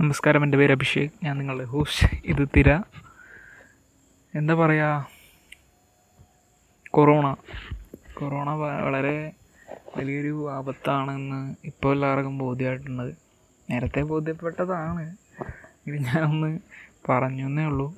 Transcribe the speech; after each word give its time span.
നമസ്കാരം 0.00 0.44
എന്റെ 0.44 0.58
പേര് 0.58 0.72
അഭിഷേക്. 0.72 1.10
ഞാൻ 1.22 1.38
നിങ്ങളുടെ 1.38 1.64
ഹോസ്റ്റ് 1.64 2.06
ഇത് 2.24 2.48
തിര. 2.56 2.70
എന്താ 4.34 4.54
പറയുക 4.54 5.08
കൊറോണ. 6.90 7.36
കൊറോണ 8.14 8.50
വളരെ 8.84 9.32
വലിയൊരു 9.96 10.50
ആപത്താണെന്ന് 10.50 11.54
ഇപ്പോൾ 11.64 11.92
എല്ലാവർക്കും 11.92 12.38
ബോധ്യമായിട്ടുണ്ട് 12.38 13.12
നേരത്തെ 13.70 14.00
ബോധ്യപ്പെട്ടതാണ്. 14.02 15.16
ഇത് 15.86 15.96
ഞാനൊന്ന് 15.96 16.58
പറഞ്ഞു 17.08 17.46
എന്നേ 17.46 17.64
ഉള്ളൂ. 17.64 17.88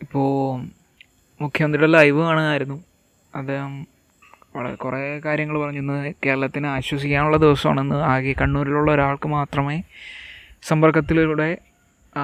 ഇപ്പോൾ 0.00 0.66
മുഖ്യമന്ത്രിയുടെ 1.40 1.92
ലൈവ് 1.92 2.20
കാണുമായിരുന്നു 2.20 2.84
അദ്ദേഹം 3.34 3.86
വളരെ 4.56 4.74
കുറേ 4.74 5.18
കാര്യങ്ങൾ 5.24 5.58
പറഞ്ഞു. 5.58 5.78
ഇന്ന് 5.78 6.14
കേരളത്തിന് 6.26 6.66
ആശ്വസിക്കാനുള്ള 6.66 7.36
ദിവസമാണെന്ന് 7.36 7.96
ആകെ 7.96 8.34
കണ്ണൂരിലുള്ള 8.40 8.90
ഒരാൾക്ക് 8.92 9.28
മാത്രമേ 9.28 9.82
സമ്പർക്കത്തിലൂടെ 10.62 11.58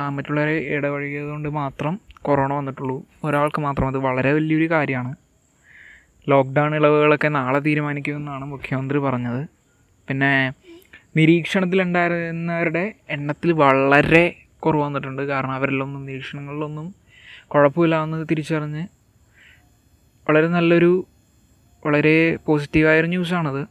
മറ്റുള്ളവരെ 0.09 0.57
ഇടപഴകിയത് 0.77 1.29
കൊണ്ട് 1.29 1.49
മാത്രം 1.49 2.01
കൊറോണ 2.23 2.53
വന്നിട്ടുള്ളൂ. 2.53 3.03
ഒരാൾക്ക് 3.25 3.61
മാത്രം. 3.61 3.89
അത് 3.89 3.99
വളരെ 3.99 4.33
വലിയൊരു 4.33 4.71
കാര്യമാണ്. 4.71 5.15
ലോക്ക്ഡൗൺ 6.29 6.75
ഇളവുകളൊക്കെ 6.75 7.29
നാളെ 7.29 7.59
തീരുമാനിക്കുമെന്നാണ് 7.59 8.45
മുഖ്യമന്ത്രി 8.45 8.99
പറഞ്ഞത്. 8.99 9.49
പിന്നെ 10.09 10.53
നിരീക്ഷണത്തിലുണ്ടായിരുന്നവരുടെ 11.17 12.93
എണ്ണത്തിൽ 13.11 13.53
വളരെ 13.53 14.25
കുറവ് 14.59 14.83
വന്നിട്ടുണ്ട്. 14.83 15.23
കാരണം 15.23 15.53
അവരിലൊന്നും 15.53 16.07
നിരീക്ഷണങ്ങളിലൊന്നും 16.07 16.95
കുഴപ്പമില്ല 17.47 18.03
എന്ന് 18.03 18.27
തിരിച്ചറിഞ്ഞ് 18.31 18.87
വളരെ 20.29 20.49
നല്ലൊരു 20.49 20.93
വളരെ 21.87 22.17
പോസിറ്റീവായൊരു 22.47 23.09
ന്യൂസാണത് 23.15 23.63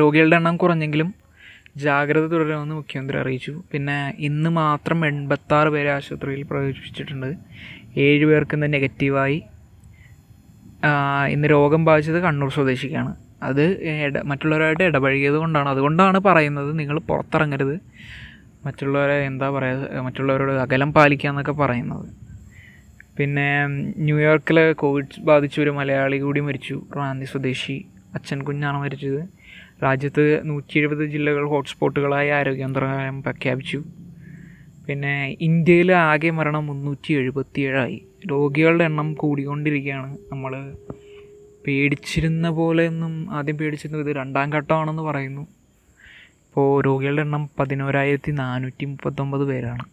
രോഗികളുടെ 0.00 0.36
എണ്ണം 0.40 0.56
കുറഞ്ഞെങ്കിലും 0.56 1.08
ജാഗ്രത 1.84 2.24
തുടരുമെന്ന് 2.32 2.74
മുഖ്യമന്ത്രി 2.74 3.16
അറിയിച്ചു. 3.22 3.52
പിന്നെ 3.72 3.96
ഇന്ന് 4.28 4.50
മാത്രം 4.60 4.98
എൺപത്താറ് 5.06 5.70
പേരെ 5.74 5.90
ആശുപത്രിയിൽ 5.96 6.42
പ്രവേശിപ്പിച്ചിട്ടുണ്ട്. 6.50 7.30
ഏഴ് 8.04 8.24
പേർക്ക് 8.30 8.54
ഇന്ന് 8.58 8.68
നെഗറ്റീവായി 8.76 9.38
ഇന്ന് 11.34 11.46
രോഗം 11.54 11.82
ബാധിച്ചത് 11.88 12.18
കണ്ണൂർ 12.26 12.50
സ്വദേശിക്കാണ്. 12.56 13.12
അത് 13.48 13.62
ഇട 14.06 14.18
മറ്റുള്ളവരായിട്ട് 14.30 14.84
ഇടപഴകിയത് 14.90 15.38
കൊണ്ടാണ്. 15.42 15.68
അതുകൊണ്ടാണ് 15.74 16.18
പറയുന്നത് 16.28 16.70
നിങ്ങൾ 16.80 16.96
പുറത്തിറങ്ങരുത്. 17.08 17.76
മറ്റുള്ളവരെ 18.66 19.16
എന്താ 19.30 19.48
പറയുക 19.56 20.00
മറ്റുള്ളവരോട് 20.06 20.54
അകലം 20.64 20.90
പാലിക്കുക 20.96 21.30
എന്നൊക്കെ 21.32 21.54
പറയുന്നത്. 21.62 22.06
പിന്നെ 23.18 23.66
ന്യൂയോർക്കിൽ 23.96 24.72
കോവിഡ് 24.72 25.20
ബാധിച്ച 25.20 25.60
ഒരു 25.60 25.70
മലയാളി 25.70 26.16
കൂടി 26.16 26.40
മരിച്ചു. 26.40 26.82
റാന്നി 26.96 27.24
സ്വദേശി 27.24 27.84
അച്ഛൻ 28.14 28.42
കുഞ്ഞാണ് 28.42 28.78
മരിച്ചത്. 28.80 29.28
രാജ്യത്ത് 29.82 30.42
നൂറ്റി 30.44 30.78
എഴുപത് 30.78 31.04
ജില്ലകൾ 31.04 31.48
ഹോട്ട്സ്പോട്ടുകളായി 31.48 32.28
ആരോഗ്യമന്ത്രാലയം 32.28 33.22
പ്രഖ്യാപിച്ചു. 33.22 33.84
പിന്നെ 34.88 35.36
ഇന്ത്യയിൽ 35.40 35.92
ആകെ 35.92 36.30
മരണം 36.30 36.66
മുന്നൂറ്റി 36.66 37.12
എഴുപത്തിയേഴായി 37.12 38.02
രോഗികളുടെ 38.30 38.84
എണ്ണം 38.84 39.14
കൂടിക്കൊണ്ടിരിക്കുകയാണ്. 39.14 40.18
നമ്മൾ 40.32 40.52
പേടിച്ചിരുന്ന 41.66 42.50
പോലെ 42.50 42.66
പോലെയൊന്നും 42.66 43.30
ആദ്യം 43.30 43.56
പേടിച്ചിരുന്നത് 43.58 44.08
ഇത് 44.08 44.16
രണ്ടാം 44.16 44.50
ഘട്ടമാണെന്ന് 44.50 45.02
പറയുന്നു. 45.02 45.42
ഇപ്പോൾ 46.46 46.84
രോഗികളുടെ 46.84 47.22
എണ്ണം 47.22 47.50
പതിനോരായിരത്തി 47.58 48.32
നാനൂറ്റി 48.32 48.84
മുപ്പത്തൊമ്പത് 48.84 49.44
പേരാണ്. 49.44 49.84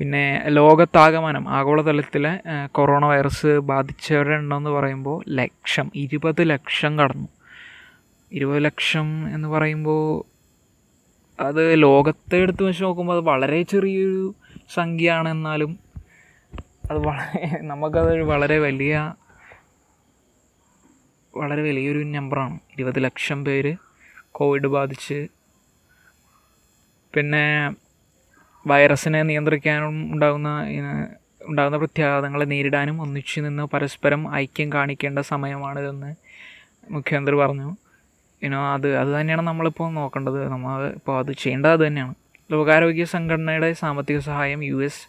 പിന്നെ 0.00 0.48
ലോകത്താകമാനം 0.48 1.48
ആഗോളതലത്തിലെ 1.48 2.30
കൊറോണ 2.72 3.04
വൈറസ് 3.04 3.46
ബാധിച്ചവരുടെ 3.46 4.34
എണ്ണം 4.34 4.56
എന്ന് 4.56 4.70
പറയുമ്പോൾ 4.70 5.24
ലക്ഷം 5.28 5.92
ഇരുപത് 5.94 6.50
ലക്ഷം 6.50 6.98
കടന്നു. 6.98 7.28
ഇരുപത് 8.32 8.64
ലക്ഷം 8.64 9.34
എന്ന് 9.34 9.48
പറയുമ്പോൾ 9.48 10.24
അത് 11.42 11.82
ലോകത്തെ 11.82 12.36
എടുത്ത് 12.36 12.62
വെച്ച് 12.62 12.84
നോക്കുമ്പോൾ 12.84 13.12
അത് 13.12 13.24
വളരെ 13.24 13.62
ചെറിയൊരു 13.62 14.34
സംഖ്യയാണ് 14.74 15.28
എന്നാലും 15.28 15.78
അത് 16.90 16.98
വളരെ 16.98 17.58
നമുക്കത് 17.62 18.22
വളരെ 18.22 18.58
വലിയ 18.58 19.14
വളരെ 21.36 21.62
വലിയൊരു 21.62 21.98
നമ്പറാണ്. 21.98 22.58
ഇരുപത് 22.72 23.04
ലക്ഷം 23.04 23.44
പേര് 23.44 23.76
കോവിഡ് 24.32 24.66
ബാധിച്ച്. 24.66 25.28
പിന്നെ 27.14 27.46
വൈറസിനെ 28.66 29.22
നിയന്ത്രിക്കാനും 29.22 30.12
ഉണ്ടാകുന്ന 30.12 30.48
ഉണ്ടാകുന്ന 31.48 31.76
പ്രത്യാഘാതങ്ങളെ 31.76 32.44
നേരിടാനും 32.44 33.02
ഒന്നിച്ചു 33.02 33.40
നിന്ന് 33.40 33.62
പരസ്പരം 33.62 34.34
ഐക്യം 34.34 34.72
കാണിക്കേണ്ട 34.72 35.18
സമയമാണിതെന്ന് 35.18 36.10
മുഖ്യമന്ത്രി 36.90 37.36
പറഞ്ഞു. 37.36 37.76
ഇനോ 38.42 38.72
അത് 38.74 38.96
അത് 38.96 39.20
തന്നെയാണ് 39.20 39.42
നമ്മളിപ്പോൾ 39.42 39.92
നോക്കേണ്ടത്. 39.92 40.48
നമ്മൾ 40.48 40.86
ഇപ്പോൾ 40.98 41.18
അത് 41.18 41.32
ചെയ്യേണ്ടത് 41.32 41.72
അത് 41.72 41.86
തന്നെയാണ്. 41.86 42.14
ലോകാരോഗ്യ 42.50 43.04
സംഘടനയുടെ 43.04 43.72
സാമ്പത്തിക 43.72 44.18
സഹായം 44.18 44.64
യു 44.64 44.78
എസ് 44.82 45.02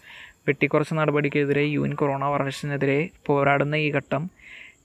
വെട്ടിക്കുറച്ച 0.48 0.94
നടപടിക്കെതിരെ 0.94 1.64
യു 1.64 1.82
എൻ 1.82 1.94
കൊറോണ 1.96 2.24
വൈറസിനെതിരെ 2.26 3.10
പോരാടുന്ന 3.26 3.76
ഈ 3.76 3.92
ഘട്ടം 3.92 4.30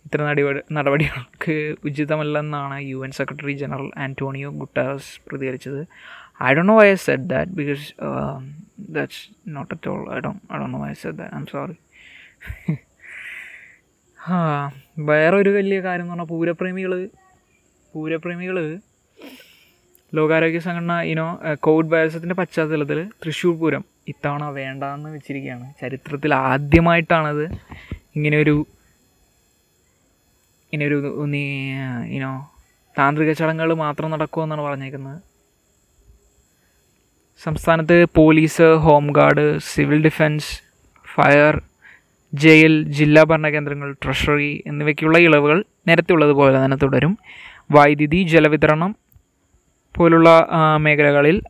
ഇത്തരം 0.07 0.27
നടപടി 0.27 0.61
നടപടികൾക്ക് 0.73 1.77
ഉചിതമല്ലെന്നാണ് 1.85 2.79
U 2.81 3.05
N 3.05 3.11
secretary 3.11 3.53
general 3.53 3.91
Antonio 3.99 4.51
Guterres 4.51 5.21
പ്രതികരിച്ചത്. 5.29 5.87
I 6.41 6.51
do 6.55 6.63
know 6.63 6.75
why 6.75 6.87
I 6.91 6.97
said 7.07 7.27
that 7.29 7.53
because 7.53 7.85
that's 8.91 9.23
not 9.49 9.71
at 9.75 9.89
all 9.89 10.03
I 10.15 10.19
do 10.19 10.33
I 10.53 10.59
do 10.59 10.67
know 10.67 10.81
why 10.85 10.93
said 11.03 11.17
that 11.17 11.35
I 11.35 11.41
am 11.41 11.47
sorry 11.47 11.77
ആ 14.19 14.37
വേറെ 15.09 15.35
ഒരു 15.37 15.51
വലിയ 15.57 15.79
കാര്യം 15.81 16.05
എന്ന് 16.05 16.15
പറഞ്ഞാൽ 16.15 16.29
പൂരപ്രേമികൾ 16.33 16.93
പൂരപ്രേമികൾ 17.95 18.57
ലോകാരോഗ്യ 20.13 20.61
സംഘടന 20.61 20.95
ഇനോ 21.13 21.27
കോവിഡ് 21.61 21.93
വൈറസത്തിന്റെ 21.93 22.35
പശ്ചാത്തലത്തിൽ 22.35 22.99
തൃശ്ശൂർ 23.23 23.55
പൂരം 23.59 23.83
ഇത്തവണ 24.09 24.45
വേണ്ടാന്ന് 24.59 25.09
വെച്ചിരിക്കുകയാണ് 25.15 25.67
ചരിത്രത്തിൽ 25.81 26.33
ആദ്യമായിട്ടാണത് 26.45 27.45
ഇങ്ങനെയൊരു 28.17 28.57
ഇങ്ങനെയൊരു 30.73 30.99
നീ 31.27 31.43
ഇനോ 32.17 32.31
താന്ത്രിക 32.97 33.33
ചടങ്ങുകൾ 33.33 33.73
മാത്രം 33.83 34.11
നടക്കുമെന്നാണ് 34.11 34.63
പറഞ്ഞേക്കുന്നത്. 34.63 35.19
സംസ്ഥാനത്ത് 37.43 38.07
police 38.15 38.63
home 38.63 39.07
guard 39.13 39.59
civil 39.59 40.05
defence 40.05 40.51
fire 41.15 41.55
jail 42.35 42.83
ജില്ലാ 42.99 43.23
ഭരണകേന്ദ്രങ്ങൾ 43.23 43.93
ട്രഷറി 44.05 44.63
എന്നിവയ്ക്കുള്ള 44.67 45.19
ഇളവുകൾ 45.19 45.65
നേരത്തെ 45.89 46.13
ഉള്ളതുപോലെ 46.13 46.65
തന്നെ 46.65 46.77
തുടരും. 46.77 47.19
വൈദ്യുതി 47.71 48.23
ജലവിതരണം 48.23 48.97
പോലുള്ള 49.97 50.49
മേഖലകളിൽ 50.77 51.43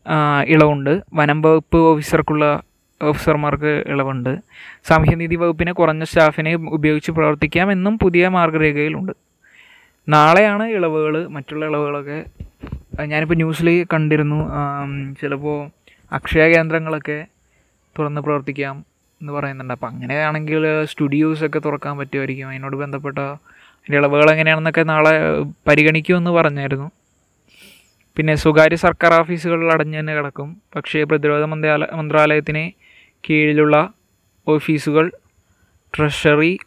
ഇളവുണ്ട്. 0.46 1.02
വനം 1.14 1.42
വകുപ്പ് 1.42 1.78
ഓഫീസർക്കുള്ള 1.78 2.62
ഓഫീസർമാർക്ക് 3.02 3.84
ഇളവുണ്ട്. 3.88 4.38
സാമൂഹ്യനീതി 4.84 5.36
വകുപ്പിനെ 5.36 5.72
കുറഞ്ഞ 5.72 6.04
സ്റ്റാഫിനെ 6.04 6.54
ഉപയോഗിച്ച് 6.54 7.10
പ്രവർത്തിക്കാം 7.12 7.72
എന്നും 7.72 7.98
പുതിയ 7.98 8.28
മാർഗരേഖയിലുണ്ട്. 8.28 9.12
നാളെയാണ് 10.08 10.66
ഇളവുകൾ 10.76 11.14
മറ്റുള്ള 11.28 11.64
ഇളവുകളൊക്കെ 11.66 12.24
ഞാനിപ്പോൾ 13.04 13.34
ന്യൂസിൽ 13.34 13.68
കണ്ടിരുന്നു 13.92 14.38
ചിലപ്പോൾ 15.20 15.70
അക്ഷയ 16.12 16.44
കേന്ദ്രങ്ങളൊക്കെ 16.54 17.26
തുറന്ന് 17.98 18.20
പ്രവർത്തിക്കാം 18.20 18.76
എന്ന് 19.20 19.32
പറയുന്നുണ്ട്. 19.32 19.74
അപ്പോൾ 19.74 19.86
അങ്ങനെയാണെങ്കിൽ 19.86 20.84
സ്റ്റുഡിയോസൊക്കെ 20.90 21.58
തുറക്കാൻ 21.58 21.94
പറ്റുമായിരിക്കും. 21.98 22.48
അതിനോട് 22.48 22.76
ബന്ധപ്പെട്ട 22.76 23.18
അതിന്റെ 23.18 23.98
ഇളവുകൾ 23.98 24.30
എങ്ങനെയാണെന്നൊക്കെ 24.30 24.82
നാളെ 24.82 25.12
പരിഗണിക്കുമെന്ന് 25.68 26.30
പറഞ്ഞായിരുന്നു. 26.30 26.88
പിന്നെ 28.16 28.34
സ്വകാര്യ 28.34 28.76
സർക്കാർ 28.76 29.12
ഓഫീസുകളിൽ 29.14 29.68
അടഞ്ഞു 29.72 30.00
തന്നെ 30.00 30.14
കിടക്കും. 30.14 30.48
പക്ഷേ 30.76 31.04
പ്രതിരോധ 31.04 31.44
മന്ത്രാലയ 31.44 31.96
മന്ത്രാലയത്തിന് 32.00 32.64
കീഴിലുള്ള 33.28 33.76
ഓഫീസുകൾ 34.48 35.12
ട്രഷറി 35.94 36.58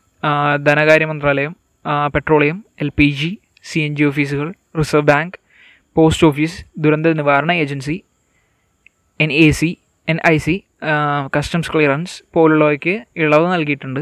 ധനകാര്യ 0.68 1.06
മന്ത്രാലയം 1.06 1.56
petroleum 2.16 2.66
L 2.82 2.92
P 3.00 3.10
G 3.20 3.40
C 3.64 3.80
N 3.80 3.96
G 3.96 4.04
ഓഫീസുകൾ 4.04 4.54
റിസർവ് 4.80 5.08
ബാങ്ക് 5.12 5.38
പോസ്റ്റ് 5.96 6.28
ഓഫീസ് 6.28 6.66
ദുരന്ത 6.78 7.08
നിവാരണ 7.08 7.52
agency 7.52 8.04
N 9.20 9.32
A 9.32 9.50
C 9.60 9.70
N 10.10 10.18
I 10.28 10.38
C 10.38 10.56
customs 11.36 11.72
clearance 11.74 12.24
പോലുള്ളവയ്ക്ക് 12.34 12.96
ഇളവ് 13.18 13.48
നൽകിയിട്ടുണ്ട്. 13.54 14.00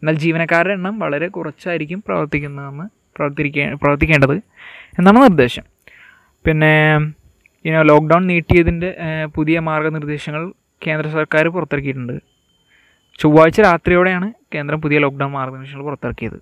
എന്നാൽ 0.00 0.14
ജീവനക്കാരുടെ 0.24 0.72
എണ്ണം 0.72 0.98
വളരെ 0.98 1.28
കുറച്ചായിരിക്കും 1.28 2.02
പ്രവർത്തിക്കുന്നതെന്ന് 2.06 2.86
പ്രവർത്തിക്കേ 3.16 3.64
പ്രവർത്തിക്കേണ്ടത് 3.82 4.36
എന്നാണ് 4.98 5.18
നിർദ്ദേശം. 5.22 5.64
പിന്നെ 6.46 6.72
ഇനി 7.64 7.82
ലോക്ക്ഡൗൺ 7.90 8.26
നീട്ടിയതിന്റെ 8.26 8.90
പുതിയ 9.34 9.58
മാർഗനിർദ്ദേശങ്ങൾ 9.68 10.52
കേന്ദ്ര 10.86 11.08
സർക്കാർ 11.08 11.48
പുറത്തിറക്കിയിട്ടുണ്ട്. 11.56 12.16
ചൊവ്വാഴ്ച 13.20 13.60
രാത്രിയോടെയാണ് 13.60 14.32
കേന്ദ്രം 14.54 14.80
പുതിയ 14.80 14.98
ലോക്ക്ഡൗൺ 14.98 15.30
മാർഗനിർദ്ദേശങ്ങൾ 15.30 15.84
പുറത്തിറക്കിയത്. 15.84 16.38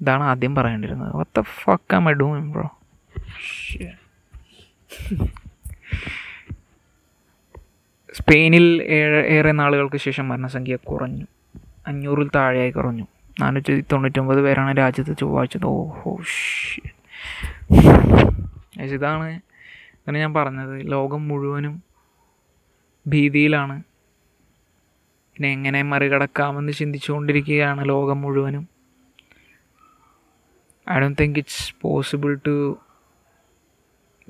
ഇതാണ് 0.00 0.22
ആദ്യം 0.32 0.54
പറയേണ്ടിരുന്നത് 0.54 1.16
വത്ത 1.16 1.40
fuck 1.40 1.96
am 1.96 2.06
I 2.10 2.14
ബ്രോ 2.52 2.66
സ്പെയിനിൽ 8.14 8.82
ഏറെ 9.28 9.52
നാളുകൾക്ക് 9.52 9.96
ശേഷം 9.96 10.28
മരണസംഖ്യ 10.28 10.76
കുറഞ്ഞു. 10.76 11.26
അഞ്ഞൂറിൽ 11.86 12.30
താഴെയായി 12.34 12.70
കുറഞ്ഞു. 12.70 13.06
നാനൂറ്റി 13.40 13.84
തൊണ്ണൂറ്റൊമ്പത് 13.92 14.40
പേരാണ് 14.40 14.78
രാജ്യത്ത് 14.78 15.16
ചൊവ്വാഴ്ച. 15.16 15.58
ഓഹോ 15.64 16.18
ഇതാണ് 18.80 19.28
അങ്ങനെ 19.30 20.20
ഞാൻ 20.20 20.34
പറഞ്ഞത്. 20.34 20.90
ലോകം 20.90 21.28
മുഴുവനും 21.28 21.82
ഭീതിയിലാണ്. 23.06 23.82
പിന്നെ 25.34 25.48
എങ്ങനെ 25.48 25.82
മറികടക്കാമെന്ന് 25.82 26.72
ചിന്തിച്ചുകൊണ്ടിരിക്കുകയാണ് 26.72 27.88
ലോകം 27.88 28.20
മുഴുവനും. 28.20 28.68
I 30.90 31.00
don't 31.00 31.22
think 31.22 31.38
it's 31.38 31.74
possible 31.80 32.38
to 32.46 32.78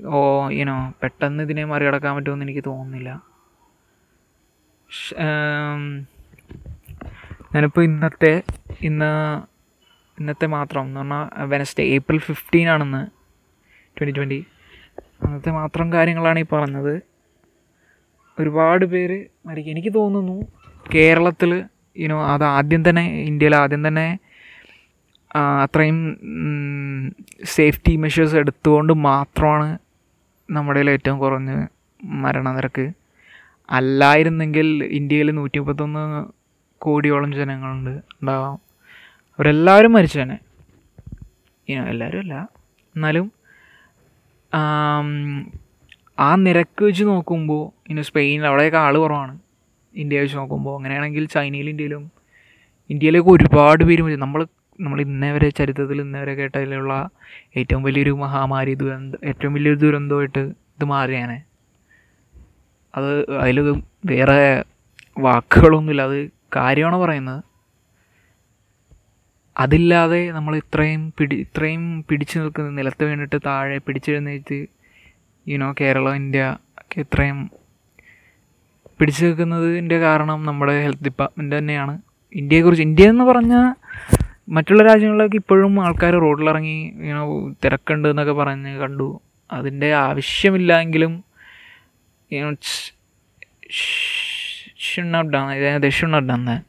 oh 0.01 0.19
you know 0.57 0.75
പെട്ടെന്ന് 1.01 1.41
ഇതിനെ 1.47 1.63
മറികടക്കാൻ 1.71 2.11
പറ്റുമെന്ന് 2.15 2.45
എനിക്ക് 2.47 2.63
തോന്നുന്നില്ല. 2.67 3.09
ഞാനിപ്പോൾ 7.53 7.83
ഇന്നത്തെ 7.89 8.33
ഇന്ന് 8.89 9.11
ഇന്നത്തെ 10.17 10.47
മാത്രം 10.55 10.83
എന്ന് 10.87 10.99
പറഞ്ഞാൽ 10.99 11.45
വെനസ്ഡേ 11.51 11.83
ഏപ്രിൽ 11.95 12.19
ഫിഫ്റ്റീൻ 12.27 12.67
ആണെന്ന് 12.73 13.01
ട്വന്റി 13.97 14.13
ട്വന്റി 14.17 14.39
അന്നത്തെ 15.23 15.51
മാത്രം 15.61 15.87
കാര്യങ്ങളാണ് 15.95 16.39
ഈ 16.43 16.47
പറഞ്ഞത്. 16.53 16.93
ഒരുപാട് 18.37 18.85
പേര് 18.93 19.17
മരിക്കും 19.47 19.73
എനിക്ക് 19.73 19.91
തോന്നുന്നു 19.99 20.37
കേരളത്തിൽ 20.95 21.51
യുനോ 21.97 22.17
അത് 22.33 22.45
ആദ്യം 22.57 22.81
തന്നെ 22.89 23.05
ഇന്ത്യയിൽ 23.29 23.55
ആദ്യം 23.61 23.81
തന്നെ 23.87 24.07
അത്രയും 25.63 25.99
സേഫ്റ്റി 27.55 27.93
മെഷേഴ്സ് 28.03 28.35
എടുത്തുകൊണ്ട് 28.41 28.93
മാത്രമാണ് 29.09 29.67
നമ്മുടെ 30.51 30.79
ഏറ്റവും 30.95 31.17
കുറഞ്ഞ 31.19 31.51
മരണനിരക്ക് 32.03 32.85
അല്ലായിരുന്നെങ്കിൽ 33.69 34.67
ഇന്ത്യയിൽ 34.99 35.31
നൂറ്റി 35.31 35.59
മുപ്പത്തൊന്ന് 35.59 36.03
കോടിയോളം 36.81 37.33
ജനങ്ങളുണ്ട് 37.33 37.89
ഉണ്ടാവാം. 37.89 38.55
അവരെല്ലാവരും 39.39 39.93
മരിച്ചേനെ 39.93 40.37
എല്ലാവരും 41.91 42.19
അല്ല. 42.19 42.35
എന്നാലും 42.95 43.31
ആ 46.19 46.29
നിരക്ക് 46.45 46.83
വെച്ച് 46.85 47.03
നോക്കുമ്പോൾ 47.03 47.63
ഇനി 47.91 48.01
സ്പെയിനിൽ 48.01 48.47
അവിടെയൊക്കെ 48.47 48.77
ആൾ 48.77 48.95
കുറവാണ്. 48.97 49.33
ഇന്ത്യ 49.95 50.19
വെച്ച് 50.19 50.37
നോക്കുമ്പോൾ 50.37 50.75
അങ്ങനെയാണെങ്കിൽ 50.77 51.25
ചൈനയിലും 51.35 51.69
ഇന്ത്യയിലും 51.69 52.03
ഇന്ത്യയിലേക്ക് 52.89 53.29
ഒരുപാട് 53.29 53.83
പേര് 53.83 54.01
മരിച്ചു. 54.01 54.21
നമ്മൾ 54.25 54.41
നമ്മൾ 54.79 55.01
ഇന്നേ 55.01 55.31
വരെ 55.31 55.49
ചരിത്രത്തിൽ 55.49 56.01
ഇന്നേ 56.01 56.19
വരെ 56.19 56.33
കേട്ടതിലുള്ള 56.35 57.09
ഏറ്റവും 57.57 57.83
വലിയൊരു 57.83 58.09
മഹാമാരി 58.09 58.73
ദുരന്തം 58.73 59.17
ഏറ്റവും 59.23 59.53
വലിയൊരു 59.53 59.79
ദുരന്തമായിട്ട് 59.79 60.39
ഇത് 60.39 60.85
മാറിയാണ്. 60.85 61.41
അത് 62.95 63.29
അതിൽ 63.35 63.83
വേറെ 64.05 64.63
വാക്കുകളൊന്നുമില്ല. 65.19 66.01
അത് 66.01 66.29
കാര്യമാണ് 66.55 66.95
പറയുന്നത്? 66.95 67.43
അതില്ലാതെ 69.57 70.31
നമ്മൾ 70.31 70.55
ഇത്രയും 70.55 71.13
പിടി 71.17 71.35
ഇത്രയും 71.35 72.05
പിടിച്ചു 72.09 72.39
നിൽക്കുന്ന 72.39 72.69
നിലത്ത് 72.69 73.03
വീണിട്ട് 73.03 73.35
താഴെ 73.45 73.77
പിടിച്ചെഴുന്നേറ്റ് 73.77 74.65
യുനോ 75.47 75.75
കേരള 75.81 76.13
ഇന്ത്യ 76.13 76.57
ഒക്കെ 76.77 76.99
ഇത്രയും 76.99 77.51
പിടിച്ചു 78.99 79.25
നിൽക്കുന്നതിന്റെ 79.25 79.99
കാരണം 79.99 80.45
നമ്മുടെ 80.45 80.83
ഹെൽത്ത് 80.83 81.03
ഡിപ്പാർട്ട്മെന്റ് 81.03 81.57
തന്നെയാണ്. 81.57 82.01
ഇന്ത്യയെക്കുറിച്ച് 82.33 82.83
ഇന്ത്യ 82.83 83.09
എന്ന് 83.09 83.23
പറഞ്ഞാൽ 83.23 83.80
മറ്റുള്ള 84.49 84.83
രാജ്യങ്ങളിലൊക്കെ 84.83 85.35
ഇപ്പോഴും 85.35 85.85
ആൾക്കാർ 85.85 86.13
റോഡിലിറങ്ങി 86.13 86.83
ഇങ്ങനെ 86.83 87.53
തിരക്കുണ്ട് 87.65 88.07
എന്നൊക്കെ 88.07 88.33
പറഞ്ഞ് 88.33 88.79
കണ്ടു. 88.79 89.21
അതിന്റെ 89.51 89.93
ആവശ്യമില്ല 89.93 90.79
എങ്കിലും 90.79 91.23
ഷുഡ് 94.79 95.29
ഡൺ 96.13 96.61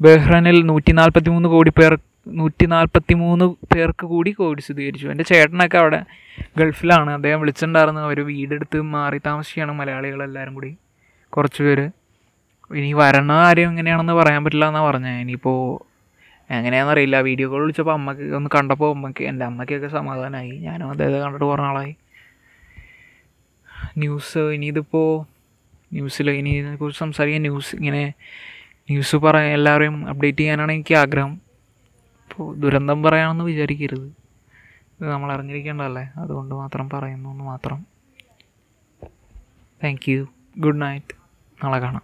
ബഹ്റൈനിൽ 0.00 0.62
നൂറ്റി 0.66 0.92
നാൽപ്പത്തി 0.92 1.30
മൂന്ന് 1.30 1.48
കോടി 1.48 1.70
പേർ 1.70 1.98
നൂറ്റി 2.28 2.66
നാൽപ്പത്തി 2.66 3.14
മൂന്ന് 3.14 3.44
പേർക്ക് 3.44 4.06
കൂടി 4.06 4.30
കോവിഡ് 4.30 4.58
സ്ഥിരീകരിച്ചു. 4.58 5.08
എന്റെ 5.08 5.24
ചേട്ടനൊക്കെ 5.24 5.78
അവിടെ 5.78 6.04
ഗൾഫിലാണ്. 6.58 7.10
അദ്ദേഹം 7.10 7.40
വിളിച്ചിട്ടുണ്ടായിരുന്നു. 7.40 8.00
അവർ 8.00 8.20
വീടെടുത്ത് 8.26 8.82
മാറി 8.82 9.18
താമസിക്കുകയാണ് 9.18 9.72
മലയാളികളെല്ലാവരും 9.72 10.54
കൂടി. 10.54 10.76
കുറച്ച് 11.28 11.62
പേര്. 11.62 11.90
ഇനി 12.74 12.92
വരണ 12.92 13.32
കാര്യം 13.32 13.68
എങ്ങനെയാണെന്ന് 13.68 14.12
പറയാൻ 14.12 14.44
പറ്റില്ല 14.44 14.68
എന്നാണ് 14.68 14.86
പറഞ്ഞത്. 14.86 15.10
ഇനിയിപ്പോൾ 15.10 15.87
എങ്ങനെയാണെന്ന് 16.50 16.92
അറിയില്ല. 16.92 17.20
വീഡിയോ 17.20 17.50
കോൾ 17.50 17.60
വിളിച്ചപ്പോൾ 17.60 17.92
അമ്മയ്ക്ക് 17.92 18.34
ഒന്ന് 18.34 18.50
കണ്ടപ്പോൾ 18.54 18.94
അമ്മയ്ക്ക് 18.94 19.24
എന്റെ 19.24 19.44
അമ്മയ്ക്കൊക്കെ 19.44 19.88
സമാധാനമായി 19.88 20.50
ഞാനും 20.50 20.90
അദ്ദേഹത്തെ 20.90 21.18
കണ്ടിട്ട് 21.18 21.44
കുറേ 21.44 21.62
നാളായി. 21.62 21.96
ന്യൂസ് 23.98 24.38
ഇനിയിതിപ്പോൾ 24.38 25.38
ന്യൂസിൽ 25.92 26.30
ഇനി 26.30 26.50
ഇതിനെക്കുറിച്ച് 26.50 27.00
സംസാരിക്കാൻ 27.00 27.40
ന്യൂസ് 27.40 27.76
ഇങ്ങനെ 27.76 28.14
ന്യൂസ് 28.90 29.16
പറയാൻ 29.16 29.52
എല്ലാവരെയും 29.52 30.08
അപ്ഡേറ്റ് 30.08 30.38
ചെയ്യാനാണ് 30.38 30.72
എനിക്ക് 30.72 30.94
ആഗ്രഹം. 30.94 31.40
ഇപ്പോൾ 32.30 32.56
ദുരന്തം 32.56 33.02
പറയാമെന്ന് 33.02 33.44
വിചാരിക്കരുത്. 33.44 34.06
ഇത് 35.00 35.10
നമ്മൾ 35.10 35.32
അറിഞ്ഞിരിക്കേണ്ടതല്ലേ? 35.32 36.12
അതുകൊണ്ട് 36.16 36.54
മാത്രം 36.54 36.90
പറയുന്നു 36.90 37.30
എന്ന് 37.30 37.44
മാത്രം. 37.44 37.86
താങ്ക് 39.84 40.10
യു 40.10 40.28
ഗുഡ് 40.58 40.82
നൈറ്റ് 40.82 41.14
നാളെ 41.64 41.78
കാണാം. 41.78 42.02